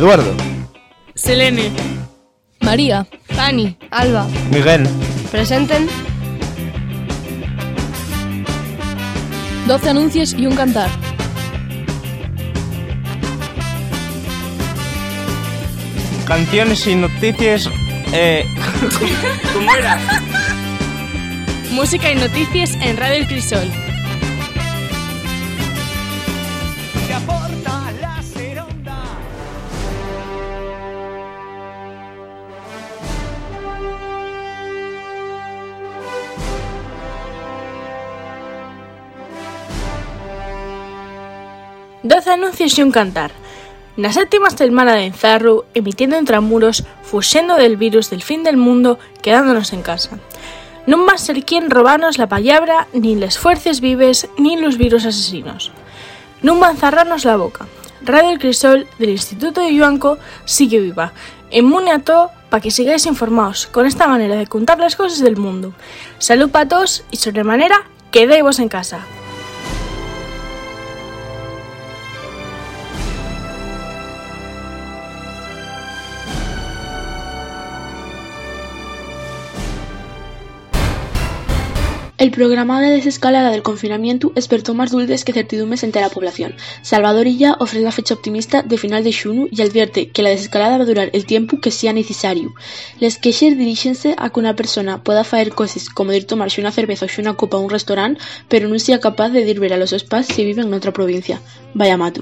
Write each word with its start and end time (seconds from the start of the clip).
Eduardo. 0.00 0.34
Selene. 1.14 1.70
María. 2.62 3.06
Fanny. 3.36 3.76
Alba. 3.90 4.26
Miguel. 4.50 4.88
Presenten. 5.30 5.90
12 9.66 9.90
anuncios 9.90 10.32
y 10.32 10.46
un 10.46 10.56
cantar. 10.56 10.88
Canciones 16.26 16.86
y 16.86 16.94
noticias. 16.94 17.68
Eh. 18.14 18.46
¿Cómo 19.52 19.70
era? 19.70 19.98
Música 21.72 22.10
y 22.10 22.14
noticias 22.14 22.74
en 22.80 22.96
Radio 22.96 23.16
El 23.18 23.26
Crisol. 23.26 23.89
Doce 42.10 42.32
anuncios 42.32 42.76
y 42.76 42.82
un 42.82 42.90
cantar. 42.90 43.30
Na 43.96 44.10
séptima 44.10 44.50
Telmana 44.50 44.98
de 44.98 45.06
Enzarru, 45.06 45.62
emitiendo 45.74 46.18
intramuros, 46.18 46.82
fuxendo 47.06 47.54
del 47.54 47.76
virus 47.76 48.10
del 48.10 48.24
fin 48.24 48.42
del 48.42 48.56
mundo, 48.56 48.98
quedándonos 49.22 49.72
en 49.72 49.86
casa. 49.86 50.18
Non 50.90 51.06
va 51.06 51.14
a 51.14 51.22
ser 51.22 51.46
quien 51.46 51.70
robanos 51.70 52.18
la 52.18 52.26
palabra, 52.26 52.90
ni 52.90 53.14
les 53.14 53.38
fuerces 53.38 53.78
vives, 53.78 54.26
ni 54.34 54.58
los 54.58 54.74
virus 54.74 55.06
asesinos. 55.06 55.70
Non 56.42 56.58
va 56.58 56.66
a 56.66 56.74
encerrarnos 56.74 57.22
la 57.22 57.38
boca. 57.38 57.70
Radio 58.02 58.34
El 58.34 58.42
Crisol 58.42 58.90
del 58.98 59.14
Instituto 59.14 59.62
de 59.62 59.70
Yuanco 59.70 60.18
sigue 60.50 60.82
viva, 60.82 61.14
inmune 61.54 61.94
a 61.94 62.02
todo 62.02 62.34
para 62.50 62.58
que 62.60 62.74
sigáis 62.74 63.06
informados 63.06 63.70
con 63.70 63.86
esta 63.86 64.10
manera 64.10 64.34
de 64.34 64.50
contar 64.50 64.82
las 64.82 64.98
cosas 64.98 65.22
del 65.22 65.38
mundo. 65.38 65.78
Salud 66.18 66.50
para 66.50 66.66
todos 66.66 67.06
y 67.14 67.22
sobremanera, 67.22 67.86
quedéis 68.10 68.58
en 68.58 68.66
casa. 68.66 69.06
El 82.20 82.32
programa 82.32 82.82
de 82.82 82.90
desescalada 82.90 83.50
del 83.50 83.62
confinamiento 83.62 84.30
despertó 84.34 84.74
más 84.74 84.90
dulces 84.90 85.24
que 85.24 85.32
certidumbres 85.32 85.84
entre 85.84 86.02
la 86.02 86.10
población. 86.10 86.54
Salvador 86.82 87.26
Illa 87.26 87.56
ofrece 87.58 87.82
la 87.82 87.92
fecha 87.92 88.12
optimista 88.12 88.60
de 88.62 88.76
final 88.76 89.02
de 89.02 89.10
xunu 89.10 89.48
y 89.50 89.62
advierte 89.62 90.10
que 90.10 90.22
la 90.22 90.28
desescalada 90.28 90.76
va 90.76 90.84
a 90.84 90.86
durar 90.86 91.08
el 91.14 91.24
tiempo 91.24 91.62
que 91.62 91.70
sea 91.70 91.94
necesario. 91.94 92.52
Les 93.00 93.16
queixes 93.16 93.56
diríxense 93.56 94.14
a 94.18 94.28
que 94.28 94.38
una 94.38 94.54
persona 94.54 95.02
pueda 95.02 95.24
faer 95.24 95.54
cosas 95.54 95.88
como 95.88 96.12
ir 96.12 96.26
tomarse 96.26 96.60
una 96.60 96.72
cerveza 96.72 97.06
o 97.06 97.20
una 97.22 97.38
copa 97.40 97.56
a 97.56 97.60
un 97.60 97.70
restaurante, 97.70 98.20
pero 98.50 98.68
no 98.68 98.78
sea 98.78 99.00
capaz 99.00 99.30
de 99.30 99.40
ir 99.40 99.58
ver 99.58 99.72
a 99.72 99.78
los 99.78 99.96
spas 99.96 100.26
si 100.26 100.44
vive 100.44 100.60
en 100.60 100.74
otra 100.74 100.92
provincia. 100.92 101.40
Vaya 101.72 101.96
mato. 101.96 102.20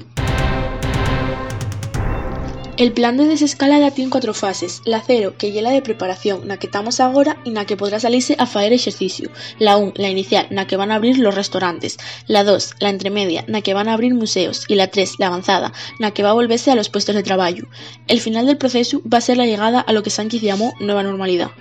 El 2.79 2.93
plan 2.93 3.17
de 3.17 3.25
desescalada 3.25 3.91
tiene 3.91 4.09
cuatro 4.09 4.33
fases. 4.33 4.81
La 4.85 5.01
cero, 5.05 5.33
que 5.37 5.51
lle 5.51 5.61
la 5.61 5.71
de 5.71 5.81
preparación, 5.81 6.47
na 6.47 6.55
que 6.55 6.67
estamos 6.67 7.01
agora 7.01 7.35
y 7.43 7.51
na 7.51 7.65
que 7.65 7.75
podrá 7.75 7.99
salirse 7.99 8.37
a 8.39 8.45
faer 8.45 8.71
exercicio. 8.71 9.29
La 9.59 9.75
1, 9.75 9.95
la 9.97 10.07
inicial, 10.07 10.47
na 10.49 10.65
que 10.65 10.77
van 10.77 10.89
a 10.89 10.95
abrir 10.95 11.19
los 11.19 11.35
restaurantes. 11.35 11.97
La 12.27 12.45
2, 12.45 12.75
la 12.79 12.87
entremedia, 12.87 13.43
na 13.49 13.59
que 13.59 13.73
van 13.73 13.89
a 13.89 13.93
abrir 13.93 14.15
museos. 14.15 14.63
Y 14.69 14.75
la 14.75 14.87
3, 14.87 15.19
la 15.19 15.27
avanzada, 15.27 15.73
na 15.99 16.11
que 16.11 16.23
va 16.23 16.29
a 16.29 16.39
volverse 16.39 16.71
a 16.71 16.75
los 16.75 16.87
puestos 16.87 17.15
de 17.15 17.23
trabajo. 17.23 17.67
El 18.07 18.21
final 18.21 18.45
del 18.45 18.55
proceso 18.55 19.01
va 19.03 19.17
a 19.17 19.27
ser 19.27 19.35
la 19.35 19.45
llegada 19.45 19.81
a 19.81 19.91
lo 19.91 20.01
que 20.01 20.09
Sánchez 20.09 20.41
llamó 20.41 20.71
nueva 20.79 21.03
normalidad. 21.03 21.51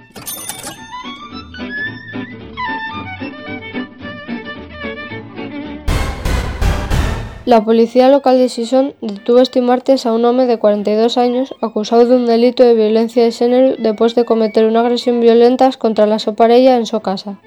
La 7.49 7.65
policía 7.65 8.11
local 8.11 8.37
de 8.37 8.51
Sison 8.51 8.93
detuvo 9.01 9.39
este 9.39 9.63
martes 9.63 10.05
a 10.05 10.13
un 10.13 10.23
hombre 10.27 10.45
de 10.45 10.59
42 10.59 11.17
años 11.17 11.55
acusado 11.63 12.05
de 12.05 12.15
un 12.15 12.27
delito 12.27 12.63
de 12.63 12.75
violencia 12.75 13.25
de 13.25 13.33
género 13.33 13.75
después 13.79 14.15
de 14.15 14.27
cometer 14.27 14.67
una 14.67 14.81
agresión 14.81 15.23
violenta 15.23 15.71
contra 15.79 16.05
la 16.05 16.19
su 16.19 16.35
pareja 16.35 16.77
en 16.77 16.85
su 16.85 17.01
casa. 17.01 17.41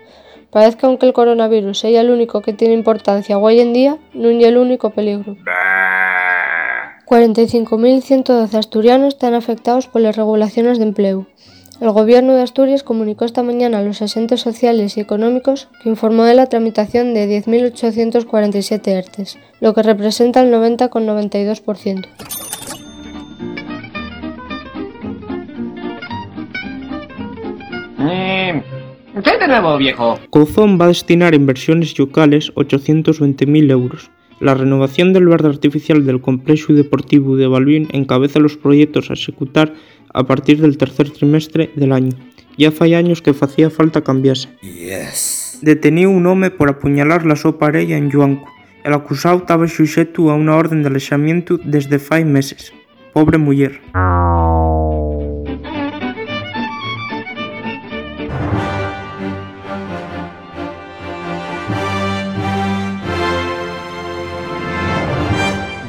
Parece 0.49 0.77
que 0.77 0.87
aunque 0.87 1.05
el 1.05 1.13
coronavirus 1.13 1.77
sea 1.77 2.01
el 2.01 2.09
único 2.09 2.41
que 2.41 2.51
tiene 2.51 2.73
importancia 2.73 3.37
hoy 3.37 3.59
en 3.59 3.73
día, 3.73 3.99
no 4.15 4.29
es 4.29 4.43
el 4.43 4.57
único 4.57 4.89
peligro. 4.89 5.35
45.112 7.05 8.55
asturianos 8.55 9.09
están 9.09 9.35
afectados 9.35 9.85
por 9.85 10.01
las 10.01 10.15
regulaciones 10.15 10.79
de 10.79 10.85
empleo. 10.85 11.27
El 11.81 11.89
Gobierno 11.93 12.35
de 12.35 12.43
Asturias 12.43 12.83
comunicó 12.83 13.25
esta 13.25 13.41
mañana 13.41 13.79
a 13.79 13.81
los 13.81 14.03
agentes 14.03 14.39
sociales 14.39 14.97
y 14.97 14.99
económicos 14.99 15.67
que 15.81 15.89
informó 15.89 16.25
de 16.25 16.35
la 16.35 16.45
tramitación 16.45 17.15
de 17.15 17.27
10.847 17.43 18.87
ERTES, 18.87 19.39
lo 19.61 19.73
que 19.73 19.81
representa 19.81 20.43
el 20.43 20.53
90,92%. 20.53 22.07
Eh, 28.01 28.61
¿Qué 29.23 29.37
de 29.39 29.47
nuevo, 29.47 29.75
viejo? 29.79 30.19
Couzón 30.29 30.79
va 30.79 30.85
a 30.85 30.89
destinar 30.89 31.33
a 31.33 31.35
inversiones 31.35 31.97
locales 31.97 32.53
820.000 32.53 33.71
euros. 33.71 34.11
La 34.41 34.55
renovación 34.55 35.13
del 35.13 35.27
verde 35.27 35.49
artificial 35.49 36.03
del 36.03 36.19
complejo 36.19 36.73
deportivo 36.73 37.35
de 37.35 37.45
Balbín 37.45 37.87
encabeza 37.91 38.39
los 38.39 38.57
proyectos 38.57 39.11
a 39.11 39.13
ejecutar 39.13 39.73
a 40.13 40.23
partir 40.23 40.61
del 40.61 40.77
tercer 40.77 41.09
trimestre 41.09 41.71
del 41.75 41.91
año. 41.91 42.11
Ya 42.57 42.71
fai 42.71 42.93
años 42.93 43.21
que 43.21 43.33
facía 43.33 43.69
falta 43.69 44.01
cambiarse. 44.01 44.49
Yes. 44.61 45.59
Deteniu 45.61 46.09
un 46.09 46.25
home 46.25 46.51
por 46.51 46.69
apuñalar 46.69 47.25
la 47.25 47.35
súa 47.35 47.57
parella 47.57 47.97
en 47.97 48.09
Yuanco. 48.09 48.47
El 48.83 48.93
acusado 48.93 49.37
estaba 49.37 49.67
suxeto 49.67 50.29
a 50.29 50.35
unha 50.35 50.57
orden 50.57 50.81
de 50.81 50.89
alexamiento 50.89 51.61
desde 51.61 52.01
fai 52.01 52.25
meses. 52.25 52.73
Pobre 53.13 53.37
muller. 53.37 53.79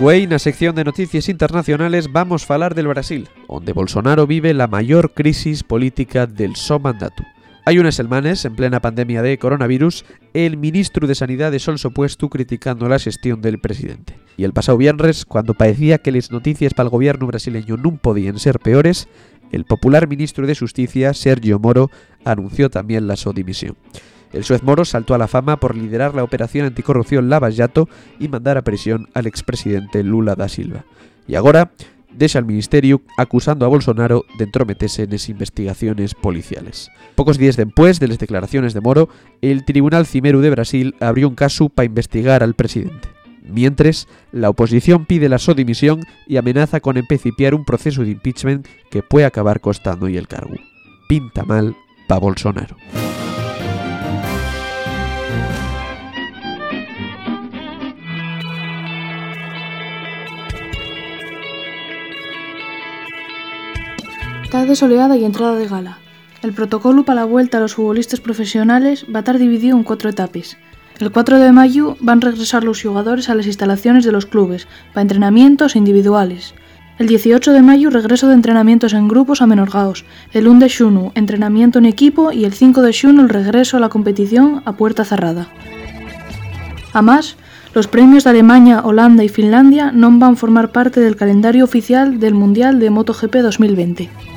Güey, 0.03 0.27
na 0.27 0.41
sección 0.41 0.75
de 0.75 0.83
noticias 0.83 1.29
internacionales 1.29 2.11
vamos 2.11 2.45
falar 2.45 2.75
del 2.75 2.89
Brasil, 2.89 3.29
onde 3.47 3.73
Bolsonaro 3.73 4.27
vive 4.27 4.53
la 4.53 4.67
mayor 4.67 5.15
crisis 5.15 5.63
política 5.63 6.27
del 6.27 6.57
so 6.57 6.81
mandato. 6.81 7.23
Hai 7.65 7.79
unas 7.79 7.95
semanas, 7.95 8.43
en 8.43 8.59
plena 8.59 8.83
pandemia 8.83 9.23
de 9.23 9.39
coronavirus, 9.39 10.03
el 10.35 10.57
ministro 10.57 11.07
de 11.07 11.15
Sanidad 11.15 11.55
sol 11.63 11.79
opuesto 11.85 12.29
criticando 12.31 12.89
la 12.89 12.99
gestión 12.99 13.43
del 13.43 13.61
presidente. 13.61 14.19
Y 14.37 14.43
el 14.43 14.53
pasado 14.53 14.77
viernes, 14.77 15.25
cuando 15.25 15.55
parecía 15.55 15.99
que 15.99 16.11
las 16.11 16.33
noticias 16.33 16.75
para 16.75 16.89
el 16.89 16.91
gobierno 16.91 17.29
brasileño 17.29 17.77
no 17.77 17.95
podían 17.95 18.41
ser 18.41 18.59
peores, 18.59 19.07
el 19.53 19.67
popular 19.67 20.09
ministro 20.09 20.49
de 20.49 20.57
Justicia, 20.57 21.15
Sergio 21.15 21.61
Moro, 21.61 21.93
anunció 22.25 22.71
también 22.71 23.07
la 23.07 23.15
su 23.15 23.33
dimisión. 23.33 23.77
El 24.33 24.45
juez 24.45 24.63
Moro 24.63 24.85
saltó 24.85 25.15
a 25.15 25.19
la 25.19 25.29
fama 25.29 25.59
por 25.59 25.77
liderar 25.77 26.15
la 26.15 26.25
operación 26.25 26.67
anticorrupción 26.67 27.29
Lava 27.29 27.51
Jato 27.53 27.89
y 28.19 28.29
mandar 28.29 28.57
a 28.57 28.63
prisión 28.63 29.09
al 29.15 29.27
expresidente 29.27 30.03
Lula 30.03 30.35
da 30.35 30.49
Silva. 30.49 30.85
Y 31.29 31.35
ahora 31.35 31.71
deja 32.17 32.39
al 32.39 32.45
ministerio 32.45 33.03
acusando 33.17 33.65
a 33.65 33.69
Bolsonaro 33.69 34.25
de 34.39 34.45
entrometerse 34.45 35.03
en 35.03 35.13
investigaciones 35.29 36.15
policiales. 36.15 36.91
Pocos 37.15 37.39
días 37.39 37.57
después 37.57 38.01
de 38.01 38.09
las 38.09 38.19
declaraciones 38.19 38.75
de 38.75 38.81
Moro, 38.81 39.09
el 39.41 39.65
Tribunal 39.65 40.07
Cimeru 40.07 40.41
de 40.41 40.51
Brasil 40.51 40.95
abrió 41.01 41.29
un 41.29 41.35
caso 41.35 41.69
para 41.69 41.87
investigar 41.87 42.43
al 42.43 42.55
presidente. 42.55 43.09
Mientras, 43.43 44.07
la 44.31 44.51
oposición 44.51 45.05
pide 45.05 45.29
la 45.29 45.39
so 45.39 45.55
dimisión 45.55 46.01
y 46.27 46.37
amenaza 46.37 46.81
con 46.81 46.97
empecipiar 46.97 47.55
un 47.55 47.65
proceso 47.65 48.03
de 48.03 48.11
impeachment 48.11 48.67
que 48.91 49.03
puede 49.03 49.27
acabar 49.27 49.61
costando 49.61 50.09
y 50.09 50.17
el 50.17 50.29
cargo. 50.29 50.55
Pinta 51.09 51.45
mal 51.45 51.77
pa 52.07 52.19
Bolsonaro. 52.19 52.77
Tarde 64.53 64.77
soleada 64.77 65.17
y 65.17 65.25
entrada 65.25 65.55
de 65.55 65.67
gala. 65.67 65.97
El 66.43 66.53
protocolo 66.53 67.05
para 67.05 67.23
la 67.23 67.25
vuelta 67.25 67.57
a 67.57 67.61
los 67.63 67.77
futbolistas 67.77 68.21
profesionales 68.21 69.07
va 69.09 69.21
a 69.21 69.23
estar 69.23 69.39
dividido 69.39 69.79
en 69.79 69.83
cuatro 69.83 70.11
etapas. 70.11 70.59
El 71.01 71.11
4 71.11 71.39
de 71.39 71.53
mayo 71.53 71.97
van 72.01 72.19
a 72.19 72.27
regresar 72.27 72.63
los 72.63 72.83
jugadores 72.83 73.31
a 73.31 73.35
las 73.35 73.47
instalaciones 73.47 74.05
de 74.05 74.13
los 74.13 74.27
clubes 74.27 74.69
para 74.93 75.01
entrenamientos 75.01 75.75
individuales. 75.75 76.55
El 76.99 77.07
18 77.07 77.51
de 77.51 77.63
mayo 77.63 77.89
regreso 77.89 78.29
de 78.29 78.35
entrenamientos 78.35 78.93
en 78.93 79.09
grupos 79.09 79.41
amenorgados. 79.41 80.05
El 80.35 80.47
1 80.47 80.61
de 80.61 80.69
xunu 80.69 81.13
entrenamiento 81.15 81.79
en 81.79 81.87
equipo 81.87 82.31
y 82.31 82.45
el 82.45 82.53
5 82.53 82.83
de 82.83 82.93
xunu 82.93 83.23
el 83.23 83.31
regreso 83.31 83.79
a 83.79 83.81
la 83.81 83.89
competición 83.89 84.61
a 84.67 84.75
puerta 84.75 85.07
cerrada. 85.07 85.49
Además, 86.93 87.37
Los 87.75 87.89
premios 87.89 88.25
de 88.25 88.31
Alemania, 88.31 88.83
Holanda 88.85 89.25
y 89.25 89.31
Finlandia 89.33 89.97
non 89.97 90.21
van 90.21 90.37
formar 90.37 90.77
parte 90.77 91.01
del 91.01 91.17
calendario 91.17 91.65
oficial 91.65 92.21
del 92.21 92.37
Mundial 92.37 92.77
de 92.77 92.93
MotoGP 92.93 93.41
2020. 93.41 94.32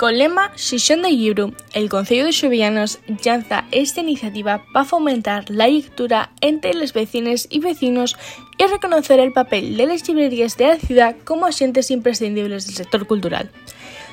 Con 0.00 0.16
lema 0.16 0.50
Sesión 0.54 1.02
de 1.02 1.10
Libro, 1.10 1.52
el 1.74 1.90
Consejo 1.90 2.24
de 2.24 2.32
Xovianos 2.32 3.00
lanza 3.22 3.66
esta 3.70 4.00
iniciativa 4.00 4.64
para 4.72 4.86
fomentar 4.86 5.44
la 5.50 5.68
lectura 5.68 6.30
entre 6.40 6.72
los 6.72 6.94
vecinos 6.94 7.46
y 7.50 7.58
vecinos 7.58 8.16
y 8.56 8.64
reconocer 8.64 9.20
el 9.20 9.34
papel 9.34 9.76
de 9.76 9.84
las 9.84 10.08
librerías 10.08 10.56
de 10.56 10.68
la 10.68 10.76
ciudad 10.78 11.16
como 11.24 11.44
agentes 11.44 11.90
imprescindibles 11.90 12.64
del 12.64 12.76
sector 12.76 13.06
cultural. 13.06 13.50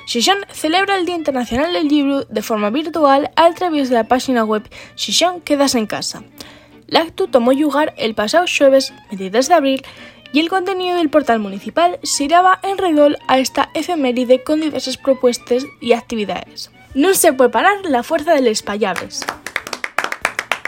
Xixón 0.07 0.39
celebra 0.51 0.97
el 0.97 1.05
Día 1.05 1.15
Internacional 1.15 1.71
del 1.71 1.87
Libro 1.87 2.25
de 2.25 2.41
forma 2.41 2.69
virtual 2.69 3.31
a 3.37 3.53
través 3.53 3.87
de 3.87 3.95
la 3.95 4.09
página 4.09 4.43
web 4.43 4.69
Xixón 4.97 5.39
Quedas 5.39 5.73
en 5.73 5.87
Casa. 5.87 6.21
L'acto 6.87 7.27
tomó 7.27 7.53
lugar 7.53 7.93
el 7.97 8.13
pasado 8.13 8.45
jueves 8.45 8.93
23 9.09 9.47
de 9.47 9.53
abril 9.53 9.83
y 10.33 10.39
el 10.39 10.49
contenido 10.49 10.97
del 10.97 11.09
portal 11.09 11.39
municipal 11.39 11.99
se 12.03 12.27
daba 12.27 12.59
en 12.63 12.77
redol 12.77 13.17
a 13.27 13.39
esta 13.39 13.69
efeméride 13.73 14.43
con 14.43 14.61
diversas 14.61 14.97
propuestas 14.97 15.65
y 15.81 15.93
actividades. 15.93 16.71
No 16.93 17.13
se 17.13 17.33
puede 17.33 17.49
parar 17.49 17.77
la 17.85 18.03
fuerza 18.03 18.33
de 18.33 18.41
los 18.41 18.63
payables. 18.63 19.25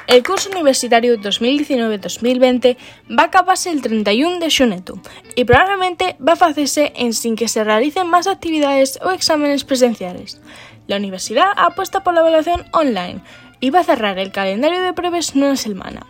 El 0.09 0.23
curso 0.23 0.49
universitario 0.49 1.17
2019-2020 1.17 2.77
va 3.11 3.23
a 3.23 3.25
acabarse 3.27 3.69
el 3.69 3.83
31 3.83 4.39
de 4.39 4.49
xuneto 4.49 4.99
y 5.35 5.45
probablemente 5.45 6.15
va 6.19 6.33
a 6.33 6.45
hacerse 6.47 6.93
en 6.95 7.13
sin 7.13 7.35
que 7.35 7.47
se 7.47 7.63
realicen 7.63 8.07
más 8.07 8.25
actividades 8.25 8.97
o 9.03 9.11
exámenes 9.11 9.63
presenciales. 9.65 10.41
La 10.87 10.97
universidad 10.97 11.51
apuesta 11.55 12.03
por 12.03 12.15
la 12.15 12.21
evaluación 12.21 12.65
online 12.73 13.21
y 13.59 13.69
va 13.69 13.81
a 13.81 13.83
cerrar 13.83 14.17
el 14.17 14.31
calendario 14.31 14.81
de 14.81 14.93
pruebas 14.93 15.35
una 15.35 15.55
semana. 15.55 16.07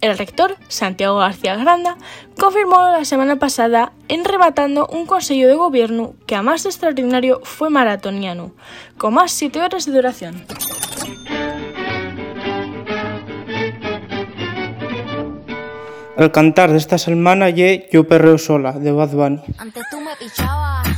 El 0.00 0.16
rector, 0.16 0.56
Santiago 0.68 1.18
García 1.18 1.56
Granda, 1.56 1.96
confirmó 2.38 2.76
la 2.92 3.04
semana 3.04 3.36
pasada 3.36 3.92
en 4.06 4.24
rematando 4.24 4.86
un 4.86 5.06
consejo 5.06 5.48
de 5.48 5.54
gobierno 5.54 6.14
que 6.26 6.36
a 6.36 6.42
más 6.42 6.66
extraordinario 6.66 7.40
fue 7.42 7.68
maratoniano, 7.68 8.52
con 8.96 9.14
más 9.14 9.32
7 9.32 9.60
horas 9.60 9.86
de 9.86 9.92
duración. 9.92 10.44
El 16.16 16.30
cantar 16.30 16.70
de 16.70 16.78
esta 16.78 16.98
semana 16.98 17.50
ye 17.50 17.88
Yo 17.92 18.06
perreo 18.06 18.38
sola, 18.38 18.72
de 18.72 18.92
Bad 18.92 19.10
Bunny. 19.10 19.40
Antes 19.58 19.84
tú 19.90 20.00
me 20.00 20.14
pichabas, 20.16 20.82
tú 20.84 20.88
me 20.88 20.94
pichabas. 20.94 20.97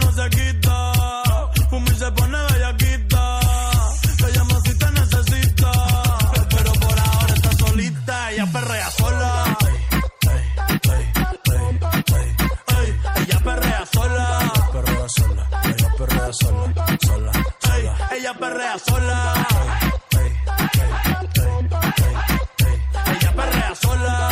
ella 23.11 23.33
perrea 23.35 23.75
sola. 23.75 24.31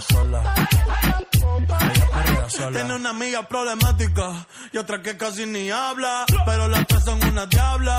sola. 0.00 0.54
Sola. 2.48 2.70
Tiene 2.72 2.94
una 2.94 3.10
amiga 3.10 3.48
problemática 3.48 4.46
y 4.72 4.78
otra 4.78 5.02
que 5.02 5.16
casi 5.16 5.46
ni 5.46 5.70
habla, 5.70 6.24
pero 6.46 6.68
las 6.68 6.86
tres 6.86 7.04
son 7.04 7.22
una 7.24 7.46
diabla. 7.46 7.98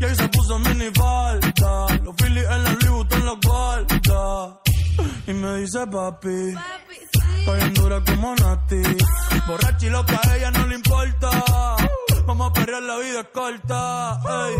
Y 0.00 0.04
ahí 0.04 0.14
se 0.14 0.28
puso 0.28 0.58
mini 0.58 0.90
falta, 0.94 1.86
los 2.02 2.14
Phillies 2.16 2.46
en 2.50 2.64
la 2.64 2.72
Louis 2.72 2.90
Vuitton 2.90 3.26
los 3.26 3.40
guarda. 3.40 4.60
Y 5.26 5.32
me 5.32 5.56
dice 5.58 5.86
papi, 5.86 6.54
estoy 7.38 7.56
bien 7.58 7.74
dura 7.74 8.02
como 8.04 8.34
Nati. 8.34 8.82
Borracha 9.46 9.86
y 9.86 9.90
loca, 9.90 10.20
a 10.22 10.36
ella 10.36 10.50
no 10.50 10.66
le 10.66 10.74
importa. 10.76 11.30
Vamos 12.30 12.50
a 12.50 12.52
perrear, 12.52 12.82
la 12.84 12.96
vida 12.98 13.20
es 13.22 13.26
corta. 13.34 14.20
ey. 14.46 14.54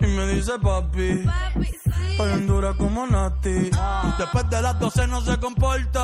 Y 0.00 0.06
me 0.16 0.26
dice 0.28 0.52
papi, 0.58 1.28
estoy 1.60 2.26
bien 2.26 2.46
dura 2.46 2.72
como 2.72 3.06
Nati. 3.06 3.70
Después 4.16 4.48
de 4.48 4.62
las 4.62 4.78
12 4.78 5.06
no 5.08 5.20
se 5.20 5.36
comporta. 5.38 6.02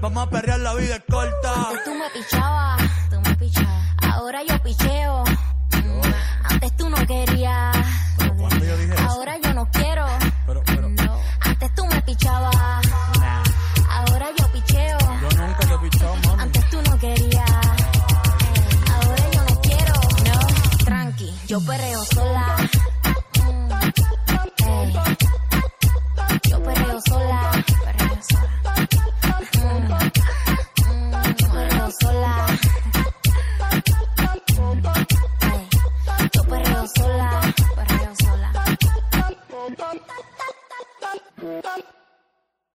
Vamos 0.00 0.26
a 0.26 0.30
perrear, 0.30 0.60
la 0.60 0.72
vida 0.72 0.96
es 0.96 1.02
corta. 1.06 1.68
Antes 1.68 1.84
tú 1.84 1.90
me 1.94 2.08
pichabas, 2.18 2.82
tú 3.10 3.20
me 3.20 3.34
pichabas. 3.36 3.94
Ahora 4.14 4.42
yo 4.42 4.58
picheo. 4.62 5.24
Mm, 5.24 6.00
Antes 6.44 6.76
tú 6.78 6.88
no 6.88 6.96
querías. 7.06 7.75